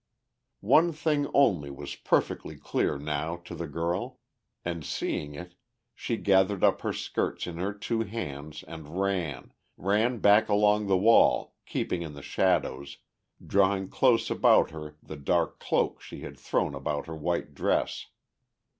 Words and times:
One 0.65 0.93
thing 0.93 1.29
only 1.31 1.69
was 1.69 1.93
perfectly 1.95 2.55
clear 2.55 2.97
now 2.97 3.35
to 3.45 3.53
the 3.53 3.67
girl. 3.67 4.19
And 4.65 4.83
seeing 4.83 5.35
it, 5.35 5.53
she 5.93 6.17
gathered 6.17 6.63
up 6.63 6.81
her 6.81 6.91
skirts 6.91 7.45
in 7.45 7.57
her 7.57 7.71
two 7.71 7.99
hands 8.01 8.63
and 8.63 8.99
ran, 8.99 9.53
ran 9.77 10.17
back 10.17 10.49
along 10.49 10.87
the 10.87 10.97
wall, 10.97 11.53
keeping 11.67 12.01
in 12.01 12.15
the 12.15 12.23
shadows, 12.23 12.97
drawing 13.45 13.89
close 13.89 14.31
about 14.31 14.71
her 14.71 14.97
the 15.03 15.17
dark 15.17 15.59
cloak 15.59 16.01
she 16.01 16.21
had 16.21 16.35
thrown 16.35 16.73
about 16.73 17.05
her 17.05 17.15
white 17.15 17.53
dress. 17.53 18.07